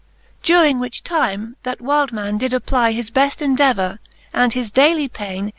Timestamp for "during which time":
0.45-1.57